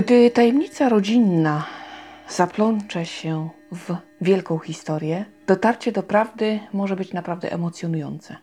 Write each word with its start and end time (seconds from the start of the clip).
Gdy 0.00 0.30
tajemnica 0.30 0.88
rodzinna 0.88 1.66
zaplącze 2.28 3.06
się 3.06 3.48
w 3.72 3.96
wielką 4.20 4.58
historię, 4.58 5.24
dotarcie 5.46 5.92
do 5.92 6.02
prawdy 6.02 6.60
może 6.72 6.96
być 6.96 7.12
naprawdę 7.12 7.52
emocjonujące. 7.52 8.36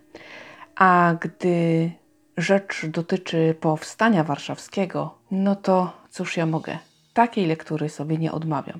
A 0.76 1.16
gdy 1.22 1.92
rzecz 2.38 2.86
dotyczy 2.86 3.56
powstania 3.60 4.24
warszawskiego, 4.24 5.18
no 5.32 5.56
to 5.56 5.94
cóż 6.10 6.38
ja 6.38 6.46
mogę, 6.46 6.78
takiej 7.14 7.46
lektury 7.46 7.90
sobie 7.90 8.18
nie 8.18 8.32
odmawiam. 8.32 8.80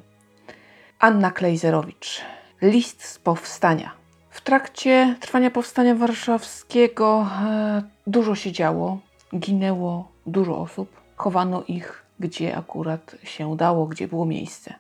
Anna 1.00 1.32
Klejzerowicz, 1.32 2.22
List 2.62 3.04
z 3.04 3.20
powstania. 3.20 3.92
W 4.30 4.42
trakcie 4.42 5.16
trwania 5.20 5.52
powstania 5.52 5.96
warszawskiego 5.96 7.30
e, 7.46 7.82
dużo 8.08 8.36
się 8.36 8.52
działo, 8.52 9.00
ginęło 9.36 10.12
dużo 10.26 10.58
osób, 10.58 11.02
chowano 11.16 11.64
ich 11.68 12.07
gdzie 12.20 12.58
akurat 12.58 13.16
się 13.24 13.58
dało, 13.58 13.86
gdzie 13.86 14.08
było 14.08 14.26
miejsce. 14.26 14.74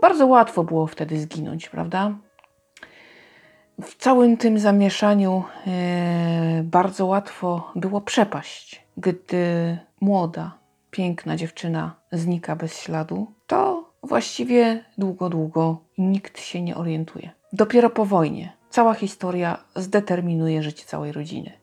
Bardzo 0.00 0.26
łatwo 0.26 0.64
było 0.64 0.86
wtedy 0.86 1.20
zginąć, 1.20 1.68
prawda? 1.68 2.14
W 3.82 3.96
całym 3.96 4.36
tym 4.36 4.58
zamieszaniu 4.58 5.44
e, 5.66 6.62
bardzo 6.64 7.06
łatwo 7.06 7.72
było 7.76 8.00
przepaść. 8.00 8.84
Gdy 8.96 9.78
młoda, 10.00 10.54
piękna 10.90 11.36
dziewczyna 11.36 11.94
znika 12.12 12.56
bez 12.56 12.80
śladu, 12.80 13.26
to 13.46 13.90
właściwie 14.02 14.84
długo, 14.98 15.28
długo 15.28 15.80
nikt 15.98 16.40
się 16.40 16.62
nie 16.62 16.76
orientuje. 16.76 17.30
Dopiero 17.52 17.90
po 17.90 18.04
wojnie 18.04 18.52
cała 18.70 18.94
historia 18.94 19.58
zdeterminuje 19.76 20.62
życie 20.62 20.84
całej 20.84 21.12
rodziny. 21.12 21.57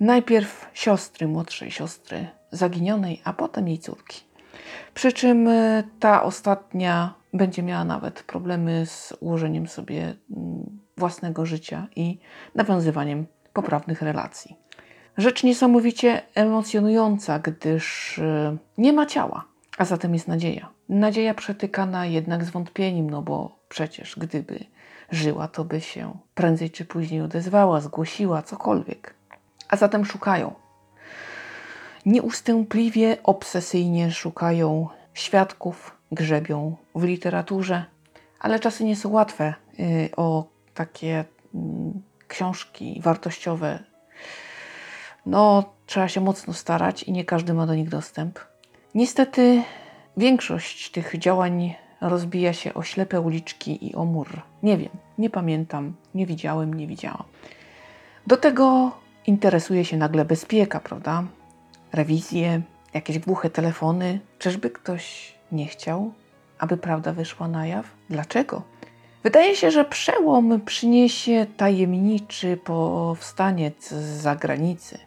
Najpierw 0.00 0.70
siostry, 0.74 1.28
młodszej 1.28 1.70
siostry 1.70 2.26
zaginionej, 2.50 3.20
a 3.24 3.32
potem 3.32 3.68
jej 3.68 3.78
córki. 3.78 4.20
Przy 4.94 5.12
czym 5.12 5.48
e, 5.48 5.82
ta 6.00 6.22
ostatnia 6.22 7.14
będzie 7.32 7.62
miała 7.62 7.84
nawet 7.84 8.22
problemy 8.22 8.86
z 8.86 9.14
ułożeniem 9.20 9.66
sobie 9.66 10.02
mm, 10.02 10.80
własnego 10.96 11.46
życia 11.46 11.86
i 11.96 12.18
nawiązywaniem 12.54 13.26
poprawnych 13.52 14.02
relacji. 14.02 14.56
Rzecz 15.16 15.44
niesamowicie 15.44 16.22
emocjonująca, 16.34 17.38
gdyż 17.38 18.18
e, 18.18 18.56
nie 18.78 18.92
ma 18.92 19.06
ciała, 19.06 19.44
a 19.78 19.84
zatem 19.84 20.14
jest 20.14 20.28
nadzieja. 20.28 20.68
Nadzieja 20.88 21.34
przetykana 21.34 22.06
jednak 22.06 22.44
zwątpieniem, 22.44 23.10
no 23.10 23.22
bo 23.22 23.58
przecież 23.68 24.16
gdyby 24.18 24.64
żyła, 25.10 25.48
to 25.48 25.64
by 25.64 25.80
się 25.80 26.18
prędzej 26.34 26.70
czy 26.70 26.84
później 26.84 27.20
odezwała, 27.20 27.80
zgłosiła, 27.80 28.42
cokolwiek. 28.42 29.17
A 29.68 29.76
zatem 29.76 30.04
szukają. 30.04 30.54
Nieustępliwie, 32.06 33.16
obsesyjnie 33.22 34.10
szukają 34.10 34.88
świadków, 35.14 35.96
grzebią 36.12 36.76
w 36.94 37.04
literaturze, 37.04 37.84
ale 38.40 38.60
czasy 38.60 38.84
nie 38.84 38.96
są 38.96 39.08
łatwe 39.08 39.54
y, 39.80 40.10
o 40.16 40.46
takie 40.74 41.24
mm, 41.54 42.02
książki 42.28 43.00
wartościowe. 43.04 43.78
No, 45.26 45.64
trzeba 45.86 46.08
się 46.08 46.20
mocno 46.20 46.52
starać 46.52 47.02
i 47.02 47.12
nie 47.12 47.24
każdy 47.24 47.54
ma 47.54 47.66
do 47.66 47.74
nich 47.74 47.88
dostęp. 47.88 48.38
Niestety, 48.94 49.62
większość 50.16 50.90
tych 50.90 51.18
działań 51.18 51.74
rozbija 52.00 52.52
się 52.52 52.74
o 52.74 52.82
ślepe 52.82 53.20
uliczki 53.20 53.86
i 53.86 53.94
o 53.94 54.04
mur. 54.04 54.42
Nie 54.62 54.76
wiem, 54.76 54.90
nie 55.18 55.30
pamiętam, 55.30 55.94
nie 56.14 56.26
widziałem, 56.26 56.74
nie 56.74 56.86
widziałam. 56.86 57.24
Do 58.26 58.36
tego 58.36 58.92
interesuje 59.26 59.84
się 59.84 59.96
nagle 59.96 60.24
bezpieka, 60.24 60.80
prawda? 60.80 61.24
Rewizje, 61.92 62.62
jakieś 62.94 63.18
głuche 63.18 63.50
telefony. 63.50 64.20
Czyżby 64.38 64.70
ktoś 64.70 65.34
nie 65.52 65.66
chciał, 65.66 66.12
aby 66.58 66.76
prawda 66.76 67.12
wyszła 67.12 67.48
na 67.48 67.66
jaw? 67.66 67.86
Dlaczego? 68.10 68.62
Wydaje 69.22 69.56
się, 69.56 69.70
że 69.70 69.84
przełom 69.84 70.60
przyniesie 70.60 71.46
tajemniczy 71.56 72.56
powstaniec 72.56 73.88
z 73.88 74.20
zagranicy. 74.22 74.98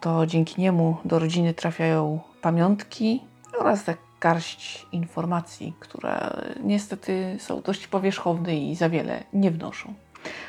To 0.00 0.26
dzięki 0.26 0.60
niemu 0.60 0.96
do 1.04 1.18
rodziny 1.18 1.54
trafiają 1.54 2.20
pamiątki 2.42 3.22
oraz 3.58 3.84
garść 4.20 4.86
informacji, 4.92 5.74
które 5.80 6.36
niestety 6.62 7.36
są 7.40 7.60
dość 7.62 7.86
powierzchowne 7.86 8.56
i 8.56 8.74
za 8.74 8.88
wiele 8.88 9.24
nie 9.32 9.50
wnoszą. 9.50 9.94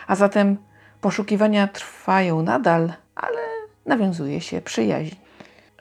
A 0.08 0.16
zatem 0.16 0.58
Poszukiwania 1.06 1.68
trwają 1.68 2.42
nadal, 2.42 2.94
ale 3.16 3.38
nawiązuje 3.86 4.42
się 4.42 4.62
przyjaźń. 4.62 5.16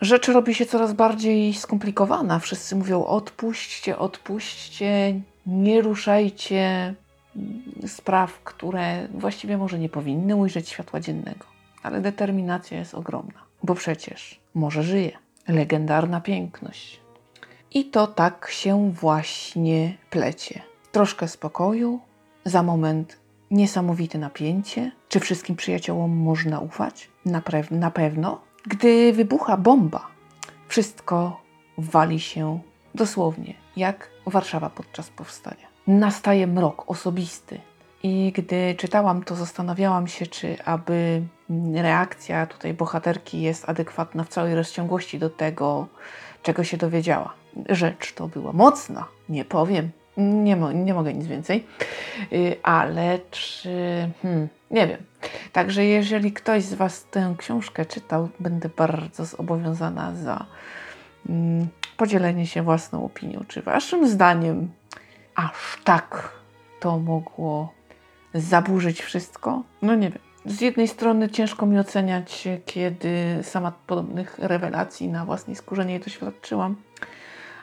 Rzecz 0.00 0.28
robi 0.28 0.54
się 0.54 0.66
coraz 0.66 0.92
bardziej 0.92 1.54
skomplikowana. 1.54 2.38
Wszyscy 2.38 2.76
mówią: 2.76 3.04
odpuśćcie, 3.04 3.98
odpuśćcie, 3.98 5.20
nie 5.46 5.82
ruszajcie 5.82 6.94
spraw, 7.86 8.42
które 8.42 9.08
właściwie 9.08 9.58
może 9.58 9.78
nie 9.78 9.88
powinny 9.88 10.36
ujrzeć 10.36 10.68
światła 10.68 11.00
dziennego. 11.00 11.46
Ale 11.82 12.00
determinacja 12.00 12.78
jest 12.78 12.94
ogromna, 12.94 13.40
bo 13.62 13.74
przecież 13.74 14.40
może 14.54 14.82
żyje. 14.82 15.18
Legendarna 15.48 16.20
piękność. 16.20 17.00
I 17.70 17.84
to 17.84 18.06
tak 18.06 18.48
się 18.50 18.90
właśnie 18.92 19.96
plecie. 20.10 20.62
Troszkę 20.92 21.28
spokoju, 21.28 22.00
za 22.44 22.62
moment 22.62 23.23
niesamowite 23.54 24.18
napięcie. 24.18 24.92
Czy 25.08 25.20
wszystkim 25.20 25.56
przyjaciołom 25.56 26.16
można 26.16 26.60
ufać? 26.60 27.10
Na, 27.24 27.42
na 27.70 27.90
pewno. 27.90 28.40
Gdy 28.66 29.12
wybucha 29.12 29.56
bomba, 29.56 30.06
wszystko 30.68 31.40
wali 31.78 32.20
się 32.20 32.60
dosłownie 32.94 33.54
jak 33.76 34.10
Warszawa 34.26 34.70
podczas 34.70 35.10
powstania. 35.10 35.66
Nastaje 35.86 36.46
mrok 36.46 36.90
osobisty. 36.90 37.60
I 38.02 38.32
gdy 38.36 38.74
czytałam 38.78 39.24
to, 39.24 39.36
zastanawiałam 39.36 40.06
się, 40.06 40.26
czy 40.26 40.64
aby 40.64 41.22
reakcja 41.74 42.46
tutaj 42.46 42.74
bohaterki 42.74 43.42
jest 43.42 43.68
adekwatna 43.68 44.24
w 44.24 44.28
całej 44.28 44.54
rozciągłości 44.54 45.18
do 45.18 45.30
tego, 45.30 45.86
czego 46.42 46.64
się 46.64 46.76
dowiedziała. 46.76 47.34
Rzecz 47.68 48.12
to 48.12 48.28
była 48.28 48.52
mocna, 48.52 49.08
nie 49.28 49.44
powiem. 49.44 49.90
Nie, 50.16 50.56
mo 50.56 50.72
nie 50.72 50.94
mogę 50.94 51.14
nic 51.14 51.26
więcej, 51.26 51.66
yy, 52.30 52.56
ale 52.62 53.18
czy. 53.30 54.08
Hmm, 54.22 54.48
nie 54.70 54.86
wiem. 54.86 55.02
Także 55.52 55.84
jeżeli 55.84 56.32
ktoś 56.32 56.62
z 56.62 56.74
Was 56.74 57.04
tę 57.04 57.34
książkę 57.38 57.86
czytał, 57.86 58.28
będę 58.40 58.68
bardzo 58.76 59.24
zobowiązana 59.24 60.14
za 60.14 60.46
mm, 61.28 61.68
podzielenie 61.96 62.46
się 62.46 62.62
własną 62.62 63.04
opinią. 63.04 63.40
Czy 63.48 63.62
Waszym 63.62 64.08
zdaniem 64.08 64.70
aż 65.34 65.78
tak 65.84 66.32
to 66.80 66.98
mogło 66.98 67.72
zaburzyć 68.34 69.02
wszystko? 69.02 69.62
No 69.82 69.94
nie 69.94 70.10
wiem. 70.10 70.18
Z 70.46 70.60
jednej 70.60 70.88
strony 70.88 71.28
ciężko 71.28 71.66
mi 71.66 71.78
oceniać, 71.78 72.48
kiedy 72.66 73.38
sama 73.42 73.72
podobnych 73.86 74.38
rewelacji 74.38 75.08
na 75.08 75.24
własnej 75.24 75.56
skórze 75.56 75.84
nie 75.84 76.00
doświadczyłam 76.00 76.76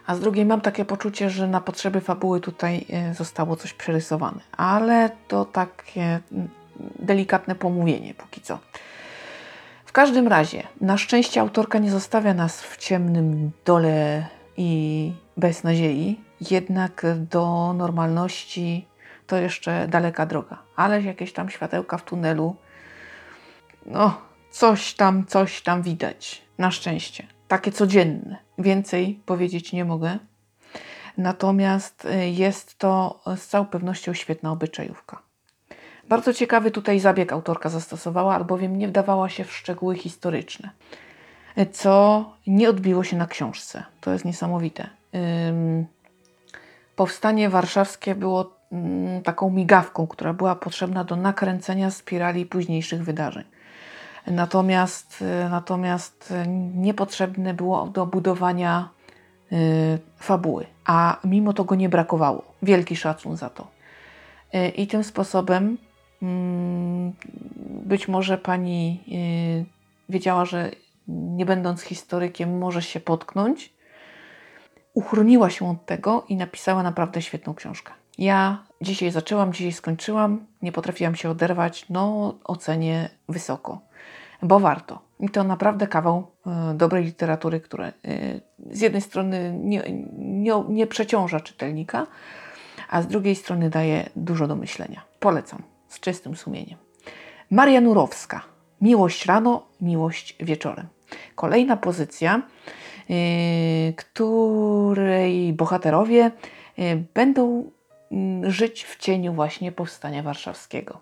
a 0.06 0.16
z 0.16 0.20
drugiej 0.20 0.46
mam 0.46 0.62
takie 0.62 0.86
poczucie, 0.86 1.30
że 1.30 1.48
na 1.48 1.62
potrzeby 1.62 2.02
fabuły 2.02 2.40
tutaj 2.40 2.86
e, 2.90 3.14
zostało 3.14 3.56
coś 3.56 3.74
przerysowane. 3.74 4.42
Ale 4.58 5.10
to 5.28 5.46
takie 5.46 6.20
mm, 6.32 6.50
delikatne 7.00 7.56
pomówienie 7.56 8.14
póki 8.14 8.42
co. 8.42 8.60
W 9.86 9.92
każdym 9.92 10.28
razie, 10.28 10.64
na 10.82 10.98
szczęście 10.98 11.42
autorka 11.42 11.80
nie 11.80 11.92
zostawia 11.92 12.34
nas 12.34 12.62
w 12.62 12.78
ciemnym 12.78 13.52
dole 13.66 14.28
i 14.58 15.14
bez 15.38 15.64
nadziei, 15.64 16.20
jednak 16.52 17.06
do 17.30 17.74
normalności 17.74 18.88
to 19.28 19.38
jeszcze 19.38 19.88
daleka 19.88 20.26
droga, 20.26 20.58
ale 20.76 21.02
jakieś 21.02 21.34
tam 21.34 21.50
światełka 21.50 21.97
w 21.97 22.04
tunelu, 22.04 22.56
no 23.86 24.22
coś 24.52 24.94
tam, 24.94 25.26
coś 25.26 25.62
tam 25.62 25.82
widać, 25.82 26.42
na 26.58 26.72
szczęście 26.72 27.28
takie 27.52 27.72
codzienne. 27.72 28.38
Więcej 28.58 29.20
powiedzieć 29.26 29.74
nie 29.74 29.86
mogę. 29.86 30.18
Natomiast 31.18 32.06
y, 32.06 32.30
jest 32.30 32.78
to 32.78 33.22
z 33.36 33.48
całą 33.48 33.66
pewnością 33.66 34.14
świetna 34.14 34.52
obyczajówka. 34.52 35.22
Bardzo 36.09 36.34
ciekawy 36.34 36.72
tutaj 36.72 37.00
zabieg 37.00 37.34
autorka 37.34 37.70
zastosowała, 37.70 38.36
albowiem 38.36 38.78
nie 38.78 38.88
wdawała 38.88 39.30
się 39.30 39.44
w 39.44 39.53
szczegóły 39.53 39.96
historyczne, 39.96 40.70
co 41.72 42.26
nie 42.48 42.70
odbiło 42.70 43.03
się 43.03 43.18
na 43.18 43.28
książce. 43.28 43.84
To 44.02 44.12
jest 44.14 44.26
niesamowite. 44.26 44.90
Powstanie 46.96 47.50
warszawskie 47.50 48.16
było 48.16 48.58
mm, 48.72 49.22
taką 49.22 49.50
migawką, 49.50 50.08
która 50.08 50.34
była 50.34 50.56
potrzebna 50.56 51.04
do 51.04 51.16
nakręcenia 51.16 51.92
spirali 51.92 52.46
późniejszych 52.46 53.04
wydarzeń. 53.04 53.44
Natomiast, 54.28 55.22
y, 55.22 55.50
natomiast 55.50 56.34
niepotrzebne 56.76 57.53
było 57.53 57.88
do 57.88 58.06
budowania 58.06 58.90
y, 59.52 60.00
fabuły, 60.18 60.66
a 60.85 61.20
mimo 61.23 61.53
to 61.53 61.64
go 61.64 61.76
nie 61.76 61.90
brakowało. 61.90 62.44
Wielki 62.62 62.96
szacun 62.96 63.38
za 63.38 63.50
to. 63.50 63.68
Y, 64.56 64.70
I 64.70 64.88
tym 64.88 65.03
sposobem 65.03 65.78
mm, 66.22 67.14
być 67.85 68.08
może 68.08 68.38
pani 68.38 69.03
wiedziała, 70.09 70.46
że 70.46 70.72
nie 71.08 71.46
będąc 71.46 71.82
historykiem, 71.82 72.58
może 72.58 72.82
się 72.82 73.00
potknąć 73.00 73.73
uchroniła 74.94 75.50
się 75.50 75.70
od 75.70 75.85
tego 75.85 76.26
i 76.29 76.35
napisała 76.35 76.84
naprawdę 76.84 77.22
świetną 77.22 77.53
książkę. 77.53 77.94
Ja 78.18 78.64
dzisiaj 78.82 79.12
zaczęłam, 79.12 79.54
dzisiaj 79.54 79.72
skończyłam, 79.72 80.46
nie 80.62 80.72
potrafiłam 80.72 81.16
się 81.16 81.30
oderwać, 81.30 81.86
no 81.90 82.36
ocenię 82.44 83.10
wysoko, 83.30 83.80
bo 84.42 84.60
warto. 84.60 85.00
I 85.20 85.30
to 85.30 85.44
naprawdę 85.44 85.88
kawał 85.88 86.28
y, 86.72 86.74
dobrej 86.74 87.06
literatury, 87.06 87.60
które 87.60 87.94
z 88.72 88.82
jednej 88.82 89.02
strony 89.02 89.60
nie, 89.64 89.84
nie, 90.18 90.64
nie 90.70 90.88
przeciąża 90.88 91.40
czytelnika, 91.40 92.08
a 92.90 93.02
z 93.02 93.08
drugiej 93.08 93.36
strony 93.36 93.70
daje 93.70 94.10
dużo 94.16 94.48
do 94.48 94.56
myślenia. 94.56 95.02
Polecam 95.20 95.64
z 95.88 96.00
czystym 96.00 96.36
sumieniem. 96.36 96.78
Maria 97.52 97.82
Nurowska. 97.82 98.42
Miłość 98.82 99.26
rano, 99.26 99.68
miłość 99.82 100.36
wieczorem. 100.40 100.88
Kolejna 101.36 101.78
pozycja, 101.78 102.42
yy, 103.10 103.16
której 103.94 105.54
bohaterowie 105.54 106.32
yy, 106.78 107.04
będą 107.14 107.72
żyć 108.43 108.84
w 108.84 108.97
cieniu 108.97 109.34
właśnie 109.34 109.72
powstania 109.72 110.23
warszawskiego. 110.23 110.99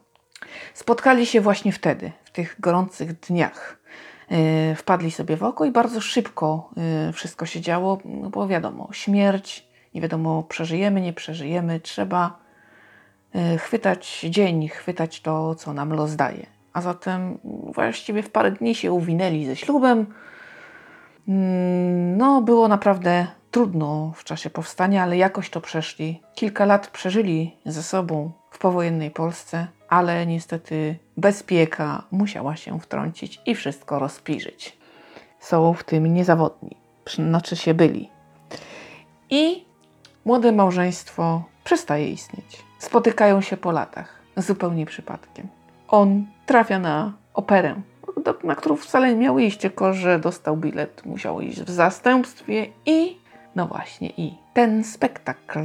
Spotkali 0.73 1.25
się 1.25 1.41
właśnie 1.41 1.71
wtedy, 1.71 2.11
w 2.23 2.31
tych 2.31 2.56
gorących 2.59 3.19
dniach. 3.19 3.79
Yy, 4.29 4.75
wpadli 4.75 5.11
sobie 5.11 5.38
w 5.38 5.44
oko 5.44 5.65
i 5.65 5.71
bardzo 5.71 6.01
szybko 6.01 6.69
yy, 7.07 7.13
wszystko 7.13 7.45
się 7.45 7.61
działo, 7.61 7.97
no 8.06 8.29
bo 8.29 8.47
wiadomo, 8.47 8.89
śmierć, 8.91 9.67
nie 9.94 10.01
wiadomo, 10.01 10.44
przeżyjemy, 10.44 11.01
nie 11.01 11.13
przeżyjemy, 11.13 11.79
trzeba 11.79 12.39
yy, 13.33 13.57
chwytać 13.57 14.25
dzień, 14.29 14.67
chwytać 14.67 15.21
to, 15.21 15.56
co 15.56 15.73
nam 15.73 15.94
los 15.94 16.15
daje. 16.15 16.45
A 16.73 16.81
zatem 16.81 17.38
właściwie 17.73 18.23
w 18.23 18.29
parę 18.29 18.51
dni 18.51 18.75
się 18.75 18.91
uwinęli 18.91 19.45
ze 19.45 19.56
ślubem. 19.56 20.06
Mm, 21.27 22.17
no, 22.17 22.41
było 22.41 22.67
naprawdę 22.67 23.27
trudno 23.51 24.12
w 24.16 24.24
czasie 24.24 24.50
powstania, 24.50 25.04
ale 25.04 25.18
jakoś 25.18 25.50
to 25.50 25.62
przeszli. 25.62 26.22
Kilka 26.36 26.66
lat 26.66 26.88
przeżyli 26.88 27.57
ze 27.66 27.84
sobą 27.84 28.31
w 28.51 28.60
powojennej 28.60 29.12
Polsce, 29.12 29.68
ale 29.90 30.25
niestety 30.25 30.96
bezpieka 31.18 32.04
musiała 32.12 32.56
się 32.56 32.80
wtrącić 32.80 33.42
i 33.46 33.56
wszystko 33.56 34.00
rozpiżyć. 34.00 34.78
Są 35.40 35.74
w 35.74 35.84
tym 35.84 36.13
niezawodni, 36.13 36.78
znaczy 37.16 37.56
się 37.56 37.74
byli. 37.74 38.10
I 39.30 39.66
młode 40.25 40.52
małżeństwo 40.52 41.44
przestaje 41.63 42.10
istnieć. 42.10 42.63
Spotykają 42.80 43.42
się 43.42 43.57
po 43.57 43.72
latach, 43.72 44.22
zupełnie 44.38 44.86
przypadkiem. 44.86 45.48
On 45.88 46.25
trafia 46.45 46.80
na 46.80 47.13
operę, 47.34 47.81
na 48.44 48.56
którą 48.56 48.75
wcale 48.75 49.10
nie 49.10 49.19
miał 49.19 49.40
iść, 49.40 49.57
tylko 49.57 49.94
że 49.94 50.19
dostał 50.19 50.57
bilet, 50.57 51.06
musiał 51.06 51.42
iść 51.42 51.62
w 51.62 51.69
zastępstwie 51.69 52.68
i 52.86 53.18
no 53.59 53.67
właśnie, 53.67 54.09
i 54.17 54.33
ten 54.53 54.83
spektakl 54.83 55.59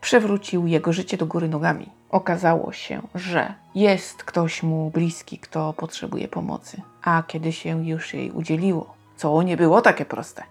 przewrócił 0.00 0.66
jego 0.66 0.92
życie 0.92 1.16
do 1.16 1.26
góry 1.26 1.48
nogami. 1.48 1.88
Okazało 2.10 2.72
się, 2.72 3.02
że 3.14 3.54
jest 3.74 4.24
ktoś 4.24 4.62
mu 4.62 4.90
bliski, 4.90 5.38
kto 5.38 5.72
potrzebuje 5.72 6.28
pomocy, 6.28 6.82
a 7.02 7.22
kiedy 7.26 7.52
się 7.52 7.86
już 7.86 8.14
jej 8.14 8.30
udzieliło, 8.30 8.94
co 9.16 9.42
nie 9.42 9.56
było 9.56 9.80
takie 9.80 10.04
proste, 10.04 10.42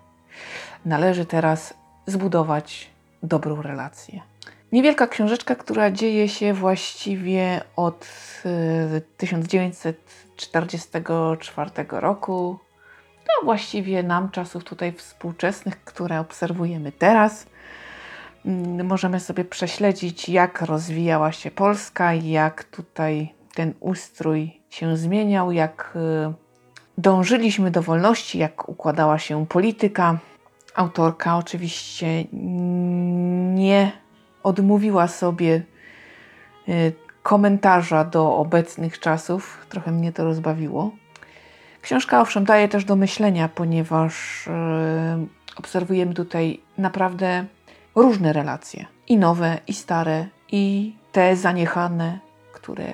należy 0.85 1.25
teraz 1.25 1.73
zbudować 2.05 2.89
dobrą 3.23 3.61
relację. 3.61 4.21
Niewielka 4.71 5.07
książeczka, 5.07 5.55
która 5.55 5.91
dzieje 5.91 6.29
się 6.29 6.53
właściwie 6.53 7.61
od 7.75 8.07
1944 9.17 11.71
roku 11.89 12.59
do 13.25 13.45
właściwie 13.45 14.03
nam 14.03 14.29
czasów 14.29 14.63
tutaj 14.63 14.91
współczesnych, 14.91 15.83
które 15.83 16.19
obserwujemy 16.19 16.91
teraz. 16.91 17.45
Możemy 18.83 19.19
sobie 19.19 19.45
prześledzić, 19.45 20.29
jak 20.29 20.61
rozwijała 20.61 21.31
się 21.31 21.51
Polska, 21.51 22.13
jak 22.13 22.63
tutaj 22.63 23.33
ten 23.53 23.73
ustrój 23.79 24.61
się 24.69 24.97
zmieniał, 24.97 25.51
jak 25.51 25.97
dążyliśmy 26.97 27.71
do 27.71 27.81
wolności, 27.81 28.37
jak 28.37 28.69
układała 28.69 29.19
się 29.19 29.45
polityka. 29.45 30.17
Autorka 30.75 31.37
oczywiście 31.37 32.23
nie 33.53 33.91
odmówiła 34.43 35.07
sobie 35.07 35.61
komentarza 37.23 38.03
do 38.03 38.35
obecnych 38.35 38.99
czasów. 38.99 39.65
Trochę 39.69 39.91
mnie 39.91 40.11
to 40.11 40.23
rozbawiło. 40.23 40.91
Książka 41.83 42.21
owszem 42.21 42.45
daje 42.45 42.67
też 42.67 42.85
do 42.85 42.95
myślenia, 42.95 43.49
ponieważ 43.49 44.45
yy, 45.17 45.27
obserwujemy 45.55 46.13
tutaj 46.13 46.59
naprawdę 46.77 47.45
różne 47.95 48.33
relacje. 48.33 48.85
I 49.07 49.17
nowe, 49.17 49.57
i 49.67 49.73
stare, 49.73 50.27
i 50.51 50.95
te 51.11 51.35
zaniechane, 51.35 52.19
które 52.53 52.85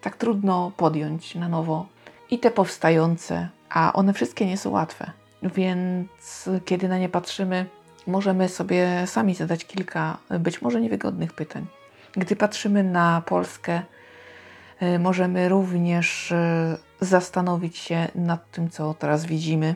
tak 0.00 0.16
trudno 0.16 0.72
podjąć 0.76 1.34
na 1.34 1.48
nowo, 1.48 1.86
i 2.30 2.38
te 2.38 2.50
powstające, 2.50 3.48
a 3.70 3.92
one 3.92 4.12
wszystkie 4.12 4.46
nie 4.46 4.56
są 4.56 4.70
łatwe. 4.70 5.10
Więc 5.42 6.48
kiedy 6.64 6.88
na 6.88 6.98
nie 6.98 7.08
patrzymy, 7.08 7.66
możemy 8.06 8.48
sobie 8.48 9.06
sami 9.06 9.34
zadać 9.34 9.64
kilka 9.64 10.18
być 10.40 10.62
może 10.62 10.80
niewygodnych 10.80 11.32
pytań. 11.32 11.66
Gdy 12.12 12.36
patrzymy 12.36 12.84
na 12.84 13.22
Polskę, 13.26 13.82
y, 14.82 14.98
możemy 14.98 15.48
również 15.48 16.32
y, 16.32 16.36
zastanowić 17.04 17.76
się 17.76 18.08
nad 18.14 18.50
tym, 18.50 18.70
co 18.70 18.94
teraz 18.94 19.26
widzimy. 19.26 19.74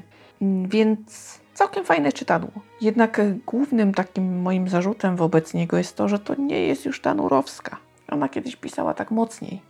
Więc 0.68 1.38
całkiem 1.54 1.84
fajne 1.84 2.12
czytadło. 2.12 2.50
Jednak 2.80 3.20
głównym 3.46 3.94
takim 3.94 4.42
moim 4.42 4.68
zarzutem 4.68 5.16
wobec 5.16 5.54
niego 5.54 5.78
jest 5.78 5.96
to, 5.96 6.08
że 6.08 6.18
to 6.18 6.34
nie 6.34 6.66
jest 6.66 6.84
już 6.84 7.00
ta 7.00 7.14
Nurowska. 7.14 7.76
Ona 8.10 8.28
kiedyś 8.28 8.56
pisała 8.56 8.94
tak 8.94 9.10
mocniej. 9.10 9.62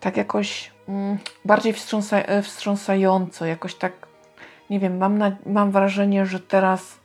Tak 0.00 0.16
jakoś 0.16 0.70
mm, 0.88 1.18
bardziej 1.44 1.72
wstrząsa 1.72 2.16
wstrząsająco, 2.42 3.46
jakoś 3.46 3.74
tak, 3.74 3.92
nie 4.70 4.80
wiem, 4.80 4.98
mam, 4.98 5.18
na, 5.18 5.36
mam 5.46 5.70
wrażenie, 5.70 6.26
że 6.26 6.40
teraz 6.40 7.00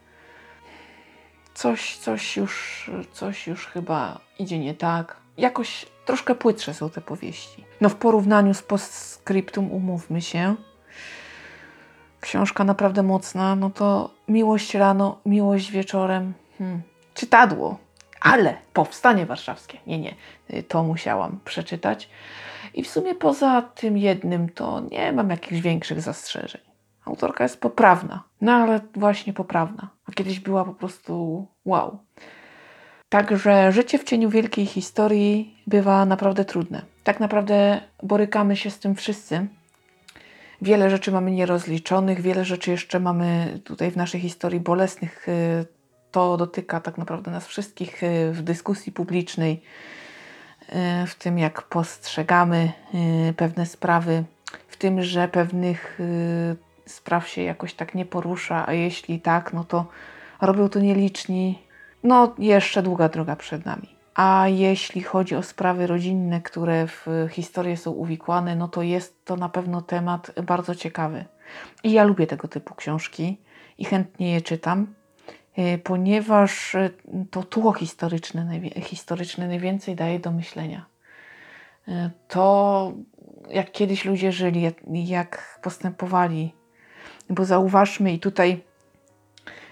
coś, 1.53 1.97
coś, 1.97 2.37
już, 2.37 2.91
coś 3.11 3.47
już 3.47 3.67
chyba 3.67 4.19
idzie 4.39 4.59
nie 4.59 4.73
tak. 4.73 5.26
Jakoś 5.37 5.85
troszkę 6.05 6.35
płytsze 6.35 6.73
są 6.73 6.89
te 6.89 7.01
powieści. 7.01 7.65
No 7.81 7.89
w 7.89 7.95
porównaniu 7.95 8.53
z 8.53 8.61
postscriptum 8.61 9.71
umówmy 9.71 10.21
się. 10.21 10.55
Książka 12.21 12.63
naprawdę 12.63 13.03
mocna, 13.03 13.55
no 13.55 13.69
to 13.69 14.09
miłość 14.27 14.73
rano, 14.73 15.19
miłość 15.25 15.71
wieczorem. 15.71 16.33
Hmm. 16.57 16.81
Czytadło, 17.13 17.77
ale 18.21 18.57
powstanie 18.73 19.25
warszawskie. 19.25 19.77
Nie, 19.87 19.99
nie, 19.99 20.15
to 20.67 20.83
musiałam 20.83 21.39
przeczytać. 21.45 22.09
I 22.73 22.83
w 22.83 22.89
sumie 22.89 23.15
poza 23.15 23.61
tym 23.61 23.97
jednym 23.97 24.49
to 24.49 24.79
nie 24.79 25.11
mam 25.11 25.29
jakichś 25.29 25.61
większych 25.61 26.01
zastrzeżeń. 26.01 26.61
Autorka 27.05 27.43
jest 27.43 27.61
poprawna, 27.61 28.23
no 28.41 28.51
ale 28.51 28.79
właśnie 28.95 29.33
poprawna. 29.33 29.89
A 30.09 30.11
kiedyś 30.11 30.39
była 30.39 30.65
po 30.65 30.73
prostu 30.73 31.47
wow. 31.65 31.99
Także 33.09 33.71
życie 33.71 33.97
w 33.97 34.03
cieniu 34.03 34.29
wielkiej 34.29 34.65
historii 34.65 35.55
bywa 35.67 36.05
naprawdę 36.05 36.45
trudne. 36.45 36.81
Tak 37.03 37.19
naprawdę 37.19 37.81
borykamy 38.03 38.55
się 38.55 38.69
z 38.69 38.79
tym 38.79 38.95
wszyscy. 38.95 39.47
Wiele 40.61 40.89
rzeczy 40.89 41.11
mamy 41.11 41.31
nierozliczonych, 41.31 42.21
wiele 42.21 42.45
rzeczy 42.45 42.71
jeszcze 42.71 42.99
mamy 42.99 43.59
tutaj 43.63 43.91
w 43.91 43.97
naszej 43.97 44.21
historii 44.21 44.59
bolesnych. 44.59 45.29
Y, 45.29 45.65
to 46.11 46.37
dotyka 46.37 46.79
tak 46.79 46.97
naprawdę 46.97 47.31
nas 47.31 47.47
wszystkich 47.47 48.03
y, 48.03 48.31
w 48.31 48.41
dyskusji 48.41 48.91
publicznej, 48.91 49.61
y, 51.03 51.07
w 51.07 51.15
tym 51.15 51.39
jak 51.39 51.61
postrzegamy 51.61 52.71
pewne 53.37 53.65
sprawy, 53.65 54.23
w 54.67 54.77
tym, 54.77 55.01
że 55.03 55.27
pewnych 55.27 55.99
spraw 56.85 57.27
się 57.27 57.41
jakoś 57.41 57.73
tak 57.73 57.95
nie 57.95 58.05
porusza, 58.05 58.67
a 58.67 58.73
jeśli 58.73 59.21
tak, 59.21 59.53
no 59.53 59.63
to 59.63 59.85
robią 60.41 60.69
to 60.69 60.79
nieliczni. 60.79 61.66
No, 62.03 62.35
jeszcze 62.37 62.83
długa 62.83 63.09
droga 63.09 63.35
przed 63.35 63.65
nami. 63.65 63.97
A 64.15 64.45
jeśli 64.47 65.03
chodzi 65.03 65.35
o 65.35 65.43
sprawy 65.43 65.87
rodzinne, 65.87 66.41
które 66.41 66.87
w 66.87 67.07
historię 67.31 67.77
są 67.77 67.91
uwikłane, 67.91 68.55
no 68.55 68.67
to 68.67 68.81
jest 68.81 69.25
to 69.25 69.35
na 69.35 69.49
pewno 69.49 69.81
temat 69.81 70.31
bardzo 70.43 70.75
ciekawy. 70.75 71.25
I 71.83 71.91
ja 71.91 72.03
lubię 72.03 72.27
tego 72.27 72.47
typu 72.47 72.75
książki 72.75 73.37
i 73.77 73.85
chętnie 73.85 74.31
je 74.31 74.41
czytam, 74.41 74.93
y, 75.59 75.77
ponieważ 75.77 76.75
y, 76.75 76.93
to 77.31 77.43
tło 77.43 77.73
historyczne, 77.73 78.59
historyczne 78.81 79.47
najwięcej 79.47 79.95
daje 79.95 80.19
do 80.19 80.31
myślenia. 80.31 80.85
Y, 81.87 81.91
to, 82.27 82.91
jak 83.49 83.71
kiedyś 83.71 84.05
ludzie 84.05 84.31
żyli, 84.31 84.61
jak, 84.61 84.75
jak 84.87 85.59
postępowali, 85.63 86.53
bo 87.29 87.45
zauważmy 87.45 88.13
i 88.13 88.19
tutaj 88.19 88.63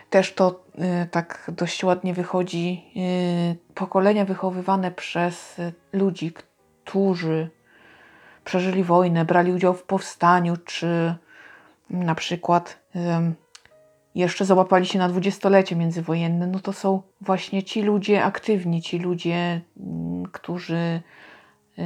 też 0.09 0.33
to 0.33 0.63
y, 1.03 1.07
tak 1.11 1.51
dość 1.57 1.83
ładnie 1.83 2.13
wychodzi, 2.13 2.83
y, 2.97 3.73
pokolenia 3.73 4.25
wychowywane 4.25 4.91
przez 4.91 5.61
ludzi, 5.93 6.33
którzy 6.83 7.49
przeżyli 8.43 8.83
wojnę, 8.83 9.25
brali 9.25 9.53
udział 9.53 9.73
w 9.73 9.83
powstaniu, 9.83 10.57
czy 10.57 11.15
na 11.89 12.15
przykład 12.15 12.79
jeszcze 14.15 14.45
załapali 14.45 14.85
się 14.85 14.99
na 14.99 15.09
dwudziestolecie 15.09 15.75
międzywojenne, 15.75 16.47
no 16.47 16.59
to 16.59 16.73
są 16.73 17.01
właśnie 17.21 17.63
ci 17.63 17.81
ludzie 17.81 18.23
aktywni, 18.23 18.81
ci 18.81 18.99
ludzie, 18.99 19.61
mm, 19.79 20.25
którzy 20.31 21.01
y, 21.79 21.81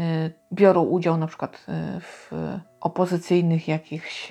biorą 0.54 0.84
udział 0.84 1.18
na 1.18 1.28
przykład 1.28 1.66
w 2.02 2.32
opozycyjnych 2.82 3.68
jakichś 3.68 4.30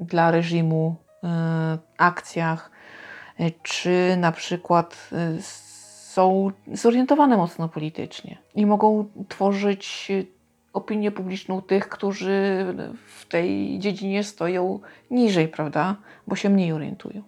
dla 0.00 0.30
reżimu 0.30 0.96
akcjach, 1.98 2.70
czy 3.62 4.16
na 4.16 4.32
przykład 4.32 5.10
y, 5.12 5.42
są 5.42 6.50
zorientowane 6.72 7.36
mocno 7.36 7.68
politycznie 7.68 8.38
i 8.54 8.66
mogą 8.66 9.08
tworzyć 9.28 10.06
y, 10.10 10.26
opinię 10.72 11.10
publiczną 11.10 11.62
tych, 11.62 11.88
którzy 11.88 12.66
w 13.06 13.26
tej 13.26 13.78
dziedzinie 13.78 14.24
stoją 14.24 14.80
niżej, 15.10 15.48
prawda? 15.48 15.96
Bo 16.26 16.36
się 16.36 16.48
mniej 16.48 16.72
orientują. 16.72 17.22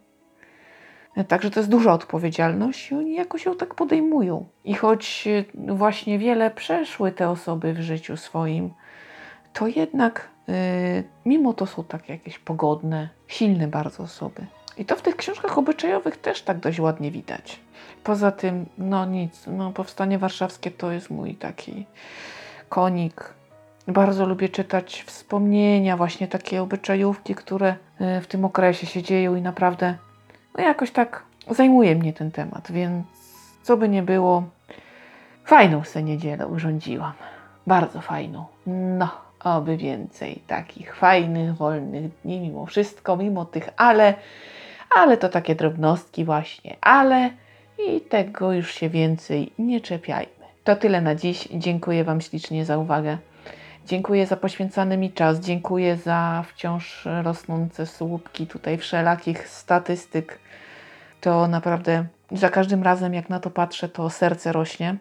Także 1.29 1.51
to 1.51 1.61
jest 1.61 1.71
duża 1.71 1.93
odpowiedzialność 1.93 2.91
i 2.91 2.95
oni 2.95 3.15
jakoś 3.15 3.45
ją 3.45 3.57
tak 3.57 3.75
podejmują. 3.75 4.47
I 4.65 4.75
choć 4.75 5.29
właśnie 5.55 6.19
wiele 6.19 6.51
przeszły 6.51 7.13
te 7.13 7.31
osoby 7.31 7.73
w 7.73 7.81
życiu 7.81 8.17
swoim, 8.17 8.71
to 9.53 9.67
jednak 9.67 10.29
y, 10.49 11.05
mimo 11.25 11.53
to 11.53 11.67
są 11.67 11.85
takie 11.85 12.13
jakieś 12.13 12.39
pogodne, 12.39 13.09
silne 13.27 13.69
bardzo 13.69 14.03
osoby. 14.03 14.47
I 14.79 14.85
to 14.85 14.97
w 14.97 15.03
tych 15.03 15.17
książkach 15.17 15.59
obyczajowych 15.59 16.17
też 16.17 16.43
tak 16.43 16.59
dość 16.59 16.81
ładnie 16.81 17.11
widać. 17.11 17.61
Poza 18.05 18.33
tym, 18.33 18.67
no 18.79 19.07
nic, 19.07 19.45
no 19.47 19.73
Powstanie 19.73 20.19
Warszawskie 20.19 20.71
to 20.71 20.93
jest 20.93 21.11
mój 21.11 21.35
taki 21.35 21.87
konik. 22.69 23.35
Bardzo 23.89 24.27
lubię 24.27 24.49
czytać 24.49 25.03
wspomnienia, 25.07 25.97
właśnie 25.97 26.29
takie 26.29 26.63
obyczajówki, 26.63 27.35
które 27.35 27.77
y, 28.01 28.21
w 28.21 28.27
tym 28.27 28.45
okresie 28.45 28.87
się 28.87 29.03
dzieją 29.03 29.35
i 29.35 29.43
naprawdę 29.43 29.95
no 30.59 30.65
jakoś 30.65 30.91
tak 30.91 31.23
zajmuje 31.51 31.97
mnie 31.97 32.13
ten 32.13 32.31
temat, 32.31 32.73
więc 32.73 33.07
co 33.63 33.77
by 33.77 33.89
nie 33.89 34.03
było, 34.03 34.43
fajną 35.45 35.85
se 35.85 36.03
niedzielę 36.03 36.47
urządziłam. 36.47 37.13
Bardzo 37.67 38.01
fajną. 38.01 38.45
No, 38.67 39.09
oby 39.45 39.77
więcej 39.77 40.43
takich 40.47 40.97
fajnych, 40.97 41.57
wolnych 41.57 42.21
dni, 42.23 42.41
mimo 42.41 42.67
wszystko, 42.67 43.17
mimo 43.17 43.45
tych 43.45 43.69
ale, 43.77 44.15
ale 44.97 45.17
to 45.17 45.29
takie 45.29 45.55
drobnostki 45.55 46.25
właśnie, 46.25 46.77
ale 46.81 47.31
i 47.87 48.01
tego 48.01 48.53
już 48.53 48.75
się 48.75 48.89
więcej 48.89 49.53
nie 49.59 49.81
czepiajmy. 49.81 50.33
To 50.65 50.77
tyle 50.77 51.01
na 51.01 51.15
dziś. 51.15 51.49
Dziękuję 51.53 52.05
Wam 52.05 52.21
ślicznie 52.21 52.65
za 52.65 52.79
uwagę. 52.79 53.19
Dziękuję 53.87 54.27
za 54.27 54.37
poświęcany 54.37 54.97
mi 54.97 55.13
czas. 55.13 55.41
Dziękuję 55.41 55.97
za 55.97 56.45
wciąż 56.49 57.09
rosnące 57.23 57.87
słupki 57.87 58.47
tutaj 58.47 58.79
wszelakich 58.79 59.49
statystyk. 59.49 60.39
To 61.21 61.49
naprawdę 61.49 62.05
za 62.33 62.49
każdym 62.49 62.83
razem, 62.83 63.15
jak 63.15 63.29
na 63.29 63.41
to 63.41 63.51
patrzę, 63.51 63.89
to 63.89 64.11
serce 64.11 64.53
rośnie. 64.53 64.97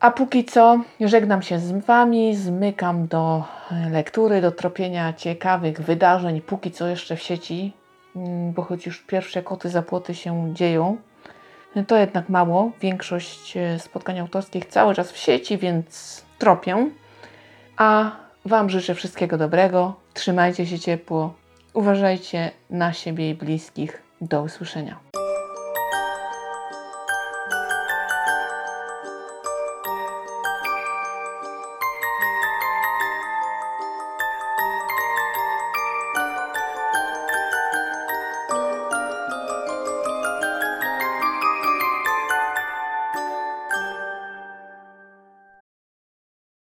A 0.00 0.10
póki 0.10 0.44
co 0.44 0.80
żegnam 1.00 1.42
się 1.42 1.58
z 1.58 1.72
Wami, 1.72 2.36
zmykam 2.36 3.06
do 3.06 3.44
lektury, 3.90 4.40
do 4.40 4.52
tropienia 4.52 5.12
ciekawych 5.12 5.80
wydarzeń, 5.80 6.40
póki 6.40 6.70
co 6.70 6.86
jeszcze 6.86 7.16
w 7.16 7.22
sieci, 7.22 7.72
bo 8.54 8.62
choć 8.62 8.86
już 8.86 9.02
pierwsze 9.02 9.42
koty 9.42 9.68
za 9.68 9.82
płoty 9.82 10.14
się 10.14 10.54
dzieją, 10.54 10.96
to 11.86 11.96
jednak 11.96 12.28
mało. 12.28 12.70
Większość 12.80 13.56
e, 13.56 13.78
spotkań 13.78 14.18
autorskich 14.18 14.66
cały 14.66 14.94
czas 14.94 15.12
w 15.12 15.16
sieci, 15.16 15.58
więc 15.58 16.22
tropię. 16.38 16.90
A 17.76 18.10
Wam 18.44 18.70
życzę 18.70 18.94
wszystkiego 18.94 19.38
dobrego. 19.38 19.94
Trzymajcie 20.14 20.66
się 20.66 20.78
ciepło. 20.78 21.34
Uważajcie 21.72 22.50
na 22.70 22.92
siebie 22.92 23.30
i 23.30 23.34
bliskich. 23.34 24.02
Do 24.20 24.42
usłyszenia. 24.42 25.05